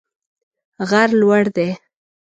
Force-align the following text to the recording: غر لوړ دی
غر 0.89 1.09
لوړ 1.21 1.43
دی 1.55 1.69